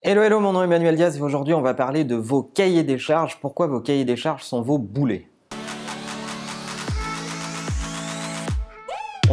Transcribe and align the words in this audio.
Hello, 0.00 0.22
hello, 0.22 0.38
mon 0.38 0.52
nom 0.52 0.60
est 0.60 0.66
Emmanuel 0.66 0.94
Diaz 0.94 1.16
et 1.16 1.20
aujourd'hui 1.20 1.54
on 1.54 1.60
va 1.60 1.74
parler 1.74 2.04
de 2.04 2.14
vos 2.14 2.44
cahiers 2.44 2.84
des 2.84 2.98
charges. 2.98 3.40
Pourquoi 3.40 3.66
vos 3.66 3.80
cahiers 3.80 4.04
des 4.04 4.14
charges 4.14 4.44
sont 4.44 4.62
vos 4.62 4.78
boulets? 4.78 5.28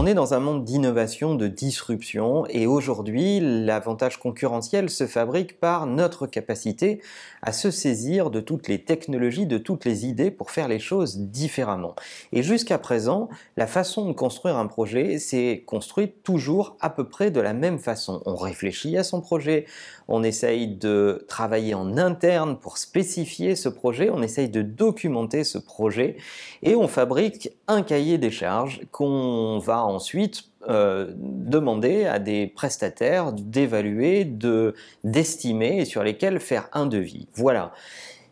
On 0.05 0.07
est 0.07 0.13
dans 0.13 0.35
un 0.35 0.39
monde 0.39 0.63
d'innovation, 0.63 1.33
de 1.33 1.47
disruption, 1.47 2.45
et 2.49 2.67
aujourd'hui, 2.67 3.39
l'avantage 3.41 4.19
concurrentiel 4.19 4.91
se 4.91 5.07
fabrique 5.07 5.59
par 5.59 5.87
notre 5.87 6.27
capacité 6.27 7.01
à 7.41 7.51
se 7.51 7.71
saisir 7.71 8.29
de 8.29 8.39
toutes 8.39 8.67
les 8.67 8.83
technologies, 8.83 9.47
de 9.47 9.57
toutes 9.57 9.83
les 9.83 10.05
idées 10.05 10.29
pour 10.29 10.51
faire 10.51 10.67
les 10.67 10.77
choses 10.77 11.17
différemment. 11.17 11.95
Et 12.33 12.43
jusqu'à 12.43 12.77
présent, 12.77 13.29
la 13.57 13.65
façon 13.65 14.07
de 14.07 14.13
construire 14.13 14.57
un 14.57 14.67
projet, 14.67 15.17
c'est 15.17 15.63
construit 15.65 16.13
toujours 16.23 16.77
à 16.81 16.91
peu 16.91 17.09
près 17.09 17.31
de 17.31 17.41
la 17.41 17.53
même 17.53 17.79
façon. 17.79 18.21
On 18.27 18.35
réfléchit 18.35 18.99
à 18.99 19.03
son 19.03 19.21
projet, 19.21 19.65
on 20.07 20.21
essaye 20.21 20.67
de 20.67 21.25
travailler 21.27 21.73
en 21.73 21.97
interne 21.97 22.59
pour 22.59 22.77
spécifier 22.77 23.55
ce 23.55 23.69
projet, 23.69 24.11
on 24.11 24.21
essaye 24.21 24.49
de 24.49 24.61
documenter 24.61 25.43
ce 25.43 25.57
projet, 25.57 26.17
et 26.61 26.75
on 26.75 26.87
fabrique 26.87 27.49
un 27.67 27.81
cahier 27.83 28.17
des 28.17 28.31
charges 28.31 28.81
qu'on 28.91 29.59
va 29.59 29.83
ensuite 29.83 30.43
euh, 30.67 31.13
demander 31.17 32.05
à 32.05 32.19
des 32.19 32.47
prestataires 32.47 33.33
d'évaluer, 33.33 34.25
de 34.25 34.73
d'estimer 35.03 35.79
et 35.79 35.85
sur 35.85 36.03
lesquels 36.03 36.39
faire 36.39 36.69
un 36.73 36.85
devis. 36.85 37.27
Voilà, 37.33 37.73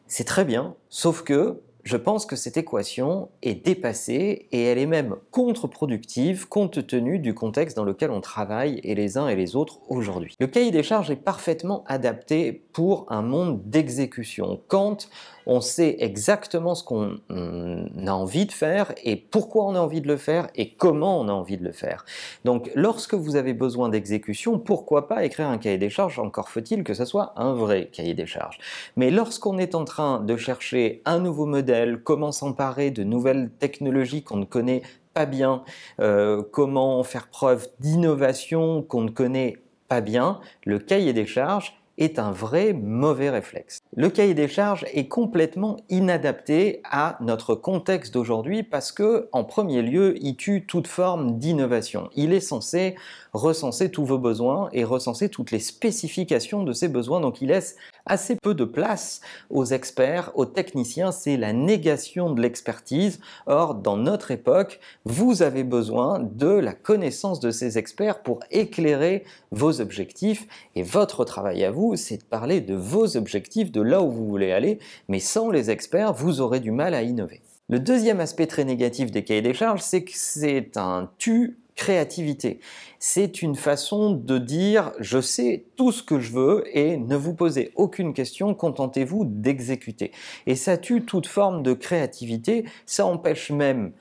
c'est 0.08 0.24
très 0.24 0.46
bien, 0.46 0.76
sauf 0.90 1.24
que 1.24 1.62
je 1.84 1.98
pense 1.98 2.26
que 2.26 2.36
cette 2.36 2.56
équation 2.56 3.30
est 3.42 3.66
dépassée 3.66 4.48
et 4.52 4.64
elle 4.64 4.78
est 4.78 4.86
même 4.86 5.16
contre-productive 5.32 6.48
compte 6.48 6.88
tenu 6.88 7.20
du 7.20 7.34
contexte 7.34 7.76
dans 7.76 7.84
lequel 7.84 8.10
on 8.10 8.22
travaille 8.22 8.80
et 8.84 8.96
les 8.96 9.18
uns 9.18 9.28
et 9.28 9.36
les 9.36 9.56
autres 9.56 9.80
aujourd'hui. 9.90 10.36
Le 10.40 10.48
cahier 10.48 10.72
des 10.72 10.84
charges 10.84 11.12
est 11.12 11.18
parfaitement 11.18 11.84
adapté 11.88 12.64
pour 12.74 13.06
un 13.10 13.22
monde 13.22 13.62
d'exécution. 13.66 14.60
Quand 14.68 15.08
on 15.46 15.62
sait 15.62 15.98
exactement 16.00 16.76
ce 16.76 16.84
qu'on 16.84 17.18
a 17.30 18.12
envie 18.12 18.46
de 18.46 18.52
faire 18.52 18.94
et 19.04 19.16
pourquoi 19.16 19.66
on 19.66 19.76
a 19.76 19.80
envie 19.80 20.02
de 20.02 20.08
le 20.08 20.18
faire 20.18 20.48
et 20.56 20.74
comment 20.74 21.20
on 21.20 21.28
a 21.28 21.32
envie 21.32 21.58
de 21.58 21.64
le 21.64 21.72
faire. 21.72 22.06
Donc 22.46 22.72
lorsque 22.76 23.14
vous 23.14 23.36
avez 23.36 23.54
besoin 23.54 23.90
d'exécution, 23.90 24.60
pourquoi 24.60 25.08
pas 25.08 25.24
écrire 25.24 25.48
un 25.48 25.58
cahier 25.58 25.78
des 25.78 25.90
charges, 25.90 26.20
encore 26.20 26.50
faut-il 26.50 26.84
que 26.84 26.94
ce 26.94 27.06
soit 27.06 27.34
un 27.36 27.54
vrai 27.54 27.90
cahier 27.92 28.14
des 28.14 28.26
charges. 28.26 28.58
Mais 28.96 29.12
lorsqu'on 29.12 29.58
est 29.58 29.76
en 29.76 29.86
train 29.86 30.20
de 30.20 30.38
chercher 30.38 31.02
un 31.06 31.20
nouveau 31.20 31.46
modèle, 31.46 32.02
comment 32.04 32.32
s'emparer 32.32 32.92
de 32.92 33.04
nouvelles 33.04 33.52
technologies 33.60 34.24
qu'on 34.24 34.38
ne 34.38 34.46
connaît 34.46 34.82
pas 35.14 35.26
bien, 35.26 35.64
euh, 36.00 36.42
comment 36.52 37.04
faire 37.04 37.28
preuve 37.28 37.68
d'innovation 37.80 38.82
qu'on 38.82 39.02
ne 39.02 39.12
connaît 39.12 39.58
pas 39.88 40.02
bien, 40.02 40.40
le 40.66 40.80
cahier 40.80 41.14
des 41.14 41.26
charges 41.26 41.83
est 41.98 42.20
un 42.20 42.32
vrai 42.32 42.74
mauvais 42.74 43.30
réflexe. 43.30 43.80
Le 43.96 44.10
cahier 44.10 44.34
des 44.34 44.48
charges 44.48 44.86
est 44.94 45.08
complètement 45.08 45.78
inadapté 45.90 46.82
à 46.84 47.18
notre 47.22 47.56
contexte 47.56 48.14
d'aujourd'hui 48.14 48.64
parce 48.64 48.92
que, 48.92 49.30
en 49.32 49.44
premier 49.44 49.82
lieu, 49.82 50.16
il 50.22 50.36
tue 50.36 50.66
toute 50.66 50.88
forme 50.88 51.38
d'innovation. 51.38 52.10
Il 52.16 52.34
est 52.34 52.40
censé 52.40 52.96
recenser 53.34 53.92
tous 53.92 54.06
vos 54.06 54.18
besoins 54.18 54.70
et 54.74 54.84
recenser 54.84 55.30
toutes 55.30 55.52
les 55.52 55.60
spécifications 55.60 56.64
de 56.64 56.74
ces 56.74 56.88
besoins, 56.88 57.20
donc 57.20 57.42
il 57.42 57.50
laisse 57.50 57.76
assez 58.06 58.36
peu 58.36 58.54
de 58.54 58.66
place 58.66 59.22
aux 59.50 59.66
experts, 59.66 60.32
aux 60.36 60.46
techniciens, 60.46 61.12
c'est 61.12 61.38
la 61.38 61.54
négation 61.54 62.32
de 62.32 62.42
l'expertise. 62.42 63.20
Or, 63.46 63.76
dans 63.76 63.98
notre 63.98 64.32
époque, 64.32 64.80
vous 65.06 65.42
avez 65.42 65.64
besoin 65.64 66.20
de 66.20 66.48
la 66.48 66.74
connaissance 66.74 67.40
de 67.40 67.52
ces 67.52 67.78
experts 67.78 68.22
pour 68.24 68.40
éclairer 68.52 69.24
vos 69.52 69.82
objectifs 69.82 70.48
et 70.76 70.84
votre 70.84 71.26
travail 71.26 71.64
à 71.64 71.72
vous, 71.72 71.96
c'est 71.96 72.18
de 72.18 72.24
parler 72.24 72.62
de 72.62 72.76
vos 72.76 73.18
objectifs, 73.18 73.72
de 73.72 73.82
là 73.82 74.02
où 74.02 74.12
vous 74.12 74.28
voulez 74.28 74.52
aller, 74.52 74.80
mais 75.08 75.20
sans 75.20 75.52
les 75.52 75.70
experts, 75.70 76.14
vous 76.14 76.42
aurez 76.42 76.60
du 76.60 76.72
mal 76.72 76.94
à 76.94 77.04
innover. 77.04 77.42
Le 77.70 77.80
deuxième 77.80 78.20
aspect 78.20 78.48
très 78.48 78.66
négatif 78.66 79.10
des 79.12 79.24
cahiers 79.24 79.42
des 79.42 79.54
charges, 79.54 79.82
c'est 79.82 80.04
que 80.04 80.12
c'est 80.14 80.76
un 80.76 81.10
tu 81.18 81.58
créativité. 81.76 82.60
C'est 83.00 83.42
une 83.42 83.56
façon 83.56 84.12
de 84.12 84.38
dire 84.38 84.92
je 85.00 85.20
sais 85.20 85.66
tout 85.76 85.92
ce 85.92 86.04
que 86.04 86.20
je 86.20 86.32
veux 86.32 86.64
et 86.72 86.98
ne 86.98 87.16
vous 87.16 87.34
posez 87.34 87.72
aucune 87.76 88.14
question, 88.14 88.54
contentez-vous 88.54 89.26
d'exécuter. 89.26 90.12
Et 90.46 90.56
ça 90.56 90.78
tue 90.78 91.04
toute 91.04 91.28
forme 91.28 91.64
de 91.64 91.74
créativité, 91.74 92.66
ça 92.86 93.06
empêche 93.06 93.50
même 93.50 93.94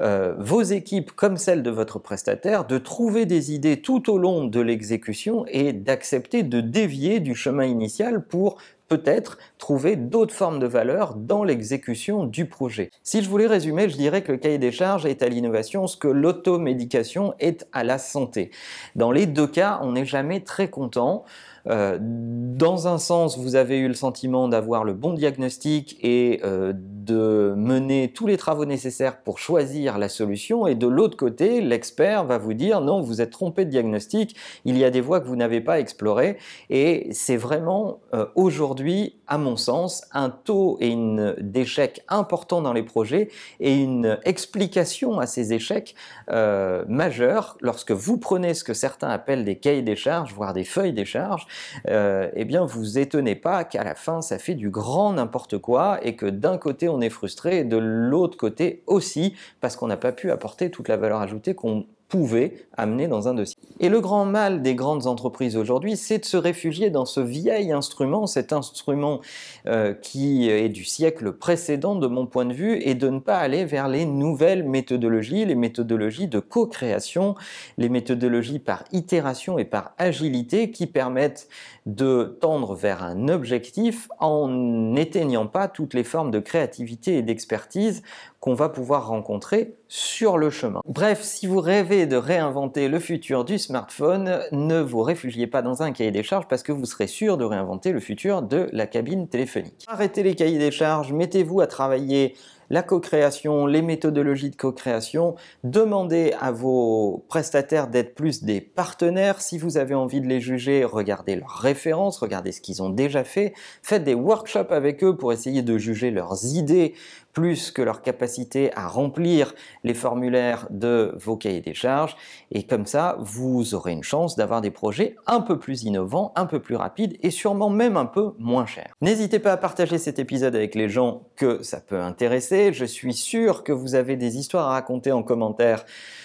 euh, 0.00 0.34
vos 0.38 0.62
équipes 0.62 1.10
comme 1.10 1.36
celles 1.36 1.64
de 1.64 1.70
votre 1.70 1.98
prestataire 1.98 2.64
de 2.66 2.78
trouver 2.78 3.26
des 3.26 3.52
idées 3.52 3.82
tout 3.82 4.10
au 4.10 4.16
long 4.16 4.44
de 4.44 4.60
l'exécution 4.60 5.44
et 5.48 5.72
d'accepter 5.72 6.44
de 6.44 6.60
dévier 6.60 7.18
du 7.18 7.34
chemin 7.34 7.64
initial 7.64 8.24
pour 8.24 8.58
peut-être 8.88 9.38
trouver 9.58 9.96
d'autres 9.96 10.34
formes 10.34 10.58
de 10.58 10.66
valeur 10.66 11.14
dans 11.14 11.44
l'exécution 11.44 12.24
du 12.24 12.46
projet. 12.46 12.90
Si 13.02 13.22
je 13.22 13.28
voulais 13.28 13.46
résumer, 13.46 13.88
je 13.88 13.96
dirais 13.96 14.22
que 14.22 14.32
le 14.32 14.38
cahier 14.38 14.58
des 14.58 14.72
charges 14.72 15.06
est 15.06 15.22
à 15.22 15.28
l'innovation 15.28 15.86
ce 15.86 15.96
que 15.96 16.08
l'automédication 16.08 17.34
est 17.38 17.66
à 17.72 17.84
la 17.84 17.98
santé. 17.98 18.50
Dans 18.96 19.12
les 19.12 19.26
deux 19.26 19.46
cas, 19.46 19.78
on 19.82 19.92
n'est 19.92 20.06
jamais 20.06 20.40
très 20.40 20.68
content. 20.68 21.24
Euh, 21.66 21.98
dans 22.00 22.88
un 22.88 22.98
sens, 22.98 23.38
vous 23.38 23.56
avez 23.56 23.78
eu 23.78 23.88
le 23.88 23.94
sentiment 23.94 24.48
d'avoir 24.48 24.84
le 24.84 24.92
bon 24.92 25.12
diagnostic 25.12 25.98
et 26.02 26.40
euh, 26.44 26.72
de 26.74 27.54
mener 27.56 28.12
tous 28.12 28.26
les 28.26 28.36
travaux 28.36 28.64
nécessaires 28.64 29.22
pour 29.22 29.38
choisir 29.38 29.98
la 29.98 30.08
solution, 30.08 30.66
et 30.66 30.74
de 30.74 30.86
l'autre 30.86 31.16
côté, 31.16 31.60
l'expert 31.60 32.24
va 32.24 32.38
vous 32.38 32.54
dire 32.54 32.80
non, 32.80 33.00
vous 33.00 33.20
êtes 33.20 33.30
trompé 33.30 33.64
de 33.64 33.70
diagnostic, 33.70 34.36
il 34.64 34.76
y 34.78 34.84
a 34.84 34.90
des 34.90 35.00
voies 35.00 35.20
que 35.20 35.26
vous 35.26 35.36
n'avez 35.36 35.60
pas 35.60 35.80
explorées, 35.80 36.38
et 36.70 37.08
c'est 37.12 37.36
vraiment 37.36 38.00
euh, 38.14 38.26
aujourd'hui, 38.34 39.16
à 39.26 39.38
mon 39.38 39.56
sens, 39.56 40.04
un 40.12 40.30
taux 40.30 40.78
et 40.80 40.88
une 40.88 41.34
d'échec 41.40 42.02
important 42.08 42.62
dans 42.62 42.72
les 42.72 42.82
projets 42.82 43.28
et 43.60 43.74
une 43.74 44.18
explication 44.24 45.18
à 45.18 45.26
ces 45.26 45.52
échecs 45.52 45.94
majeurs. 46.28 47.58
Lorsque 47.60 47.92
vous 47.92 48.16
prenez 48.16 48.54
ce 48.54 48.64
que 48.64 48.72
certains 48.72 49.10
appellent 49.10 49.44
des 49.44 49.56
cahiers 49.56 49.82
des 49.82 49.96
charges, 49.96 50.32
voire 50.32 50.54
des 50.54 50.64
feuilles 50.64 50.94
des 50.94 51.04
charges, 51.04 51.46
euh, 51.88 52.28
eh 52.34 52.44
bien 52.44 52.64
vous 52.64 52.98
étonnez 52.98 53.34
pas 53.34 53.64
qu'à 53.64 53.84
la 53.84 53.94
fin 53.94 54.22
ça 54.22 54.38
fait 54.38 54.54
du 54.54 54.70
grand 54.70 55.12
n'importe 55.12 55.58
quoi 55.58 55.98
et 56.02 56.16
que 56.16 56.26
d'un 56.26 56.58
côté 56.58 56.88
on 56.88 57.00
est 57.00 57.10
frustré 57.10 57.58
et 57.58 57.64
de 57.64 57.76
l'autre 57.76 58.36
côté 58.36 58.82
aussi 58.86 59.34
parce 59.60 59.76
qu'on 59.76 59.86
n'a 59.86 59.96
pas 59.96 60.12
pu 60.12 60.30
apporter 60.30 60.70
toute 60.70 60.88
la 60.88 60.96
valeur 60.96 61.20
ajoutée 61.20 61.54
qu'on 61.54 61.86
pouvait 62.08 62.54
amener 62.76 63.06
dans 63.06 63.28
un 63.28 63.34
dossier. 63.34 63.58
Et 63.80 63.88
le 63.88 64.00
grand 64.00 64.24
mal 64.24 64.62
des 64.62 64.74
grandes 64.74 65.06
entreprises 65.06 65.56
aujourd'hui, 65.56 65.96
c'est 65.96 66.18
de 66.18 66.24
se 66.24 66.36
réfugier 66.36 66.90
dans 66.90 67.04
ce 67.04 67.20
vieil 67.20 67.70
instrument, 67.70 68.26
cet 68.26 68.52
instrument 68.52 69.20
euh, 69.66 69.92
qui 69.92 70.48
est 70.48 70.70
du 70.70 70.84
siècle 70.84 71.32
précédent 71.32 71.94
de 71.94 72.06
mon 72.06 72.26
point 72.26 72.46
de 72.46 72.54
vue, 72.54 72.80
et 72.82 72.94
de 72.94 73.08
ne 73.08 73.18
pas 73.18 73.38
aller 73.38 73.64
vers 73.64 73.88
les 73.88 74.06
nouvelles 74.06 74.64
méthodologies, 74.64 75.44
les 75.44 75.54
méthodologies 75.54 76.28
de 76.28 76.40
co-création, 76.40 77.34
les 77.76 77.88
méthodologies 77.88 78.58
par 78.58 78.84
itération 78.92 79.58
et 79.58 79.64
par 79.64 79.94
agilité 79.98 80.70
qui 80.70 80.86
permettent 80.86 81.48
de 81.86 82.36
tendre 82.40 82.74
vers 82.74 83.02
un 83.02 83.28
objectif 83.28 84.08
en 84.18 84.48
n'éteignant 84.48 85.46
pas 85.46 85.68
toutes 85.68 85.94
les 85.94 86.04
formes 86.04 86.30
de 86.30 86.38
créativité 86.38 87.16
et 87.16 87.22
d'expertise 87.22 88.02
qu'on 88.40 88.54
va 88.54 88.68
pouvoir 88.68 89.08
rencontrer 89.08 89.74
sur 89.88 90.38
le 90.38 90.50
chemin. 90.50 90.80
Bref, 90.86 91.22
si 91.22 91.46
vous 91.46 91.60
rêvez 91.60 91.97
de 92.06 92.16
réinventer 92.16 92.88
le 92.88 92.98
futur 92.98 93.44
du 93.44 93.58
smartphone, 93.58 94.40
ne 94.52 94.80
vous 94.80 95.02
réfugiez 95.02 95.46
pas 95.46 95.62
dans 95.62 95.82
un 95.82 95.92
cahier 95.92 96.10
des 96.10 96.22
charges 96.22 96.46
parce 96.48 96.62
que 96.62 96.72
vous 96.72 96.84
serez 96.84 97.06
sûr 97.06 97.36
de 97.36 97.44
réinventer 97.44 97.92
le 97.92 98.00
futur 98.00 98.42
de 98.42 98.68
la 98.72 98.86
cabine 98.86 99.28
téléphonique. 99.28 99.84
Arrêtez 99.86 100.22
les 100.22 100.34
cahiers 100.34 100.58
des 100.58 100.70
charges, 100.70 101.12
mettez-vous 101.12 101.60
à 101.60 101.66
travailler 101.66 102.34
la 102.70 102.82
co-création, 102.82 103.66
les 103.66 103.82
méthodologies 103.82 104.50
de 104.50 104.56
co-création. 104.56 105.34
Demandez 105.64 106.34
à 106.40 106.50
vos 106.50 107.24
prestataires 107.28 107.88
d'être 107.88 108.14
plus 108.14 108.42
des 108.44 108.60
partenaires. 108.60 109.40
Si 109.40 109.58
vous 109.58 109.78
avez 109.78 109.94
envie 109.94 110.20
de 110.20 110.26
les 110.26 110.40
juger, 110.40 110.84
regardez 110.84 111.36
leurs 111.36 111.48
références, 111.48 112.18
regardez 112.18 112.52
ce 112.52 112.60
qu'ils 112.60 112.82
ont 112.82 112.90
déjà 112.90 113.24
fait. 113.24 113.54
Faites 113.82 114.04
des 114.04 114.14
workshops 114.14 114.70
avec 114.70 115.02
eux 115.04 115.16
pour 115.16 115.32
essayer 115.32 115.62
de 115.62 115.78
juger 115.78 116.10
leurs 116.10 116.44
idées 116.44 116.94
plus 117.38 117.70
que 117.70 117.82
leur 117.82 118.02
capacité 118.02 118.72
à 118.74 118.88
remplir 118.88 119.54
les 119.84 119.94
formulaires 119.94 120.66
de 120.70 121.14
vos 121.18 121.36
cahiers 121.36 121.60
des 121.60 121.74
charges. 121.74 122.16
Et 122.50 122.64
comme 122.64 122.84
ça, 122.84 123.16
vous 123.20 123.74
aurez 123.76 123.92
une 123.92 124.02
chance 124.02 124.34
d'avoir 124.34 124.60
des 124.60 124.72
projets 124.72 125.14
un 125.28 125.40
peu 125.40 125.56
plus 125.56 125.84
innovants, 125.84 126.32
un 126.34 126.46
peu 126.46 126.58
plus 126.58 126.74
rapides 126.74 127.16
et 127.22 127.30
sûrement 127.30 127.70
même 127.70 127.96
un 127.96 128.06
peu 128.06 128.32
moins 128.38 128.66
chers. 128.66 128.92
N'hésitez 129.00 129.38
pas 129.38 129.52
à 129.52 129.56
partager 129.56 129.98
cet 129.98 130.18
épisode 130.18 130.56
avec 130.56 130.74
les 130.74 130.88
gens 130.88 131.28
que 131.36 131.62
ça 131.62 131.80
peut 131.80 132.00
intéresser. 132.00 132.57
Je 132.72 132.84
suis 132.84 133.14
sûr 133.14 133.62
que 133.62 133.72
vous 133.72 133.94
avez 133.94 134.16
des 134.16 134.36
histoires 134.36 134.68
à 134.68 134.72
raconter 134.72 135.12
en 135.12 135.22
commentaire 135.22 135.84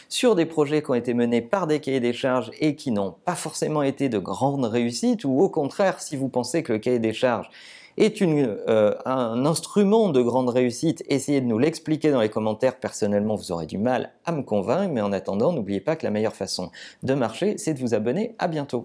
sur 0.10 0.36
des 0.36 0.46
projets 0.46 0.82
qui 0.82 0.92
ont 0.92 0.96
été 0.96 1.14
menés 1.14 1.42
par 1.42 1.68
des 1.68 1.80
cahiers 1.80 2.00
des 2.00 2.14
charges 2.14 2.52
et 2.60 2.76
qui 2.76 2.92
n'ont 2.92 3.16
pas 3.26 3.36
forcément 3.36 3.84
été 3.84 4.10
de 4.10 4.18
grandes 4.18 4.66
réussites 4.66 5.26
ou 5.26 5.40
au 5.40 5.50
contraire, 5.50 6.02
si 6.02 6.16
vous 6.16 6.30
pensez 6.30 6.64
que 6.64 6.74
le 6.74 6.80
cahier 6.80 7.00
des 7.00 7.14
charges 7.14 7.50
est 7.98 8.22
euh, 8.22 8.96
un 9.06 9.46
instrument 9.46 10.10
de 10.10 10.22
grande 10.22 10.50
réussite, 10.50 11.04
essayez 11.10 11.42
de 11.42 11.46
nous 11.46 11.60
l'expliquer 11.60 12.12
dans 12.12 12.22
les 12.22 12.30
commentaires. 12.30 12.78
Personnellement, 12.78 13.36
vous 13.36 13.52
aurez 13.52 13.68
du 13.68 13.78
mal 13.78 14.12
à 14.26 14.32
me 14.32 14.42
convaincre, 14.42 14.92
mais 14.92 15.02
en 15.02 15.12
attendant, 15.12 15.54
n'oubliez 15.54 15.82
pas 15.82 15.96
que 15.96 16.06
la 16.06 16.12
meilleure 16.12 16.36
façon 16.36 16.72
de 17.04 17.14
marcher, 17.14 17.58
c'est 17.58 17.76
de 17.76 17.80
vous 17.80 17.94
abonner. 17.94 18.36
À 18.40 18.48
bientôt. 18.48 18.84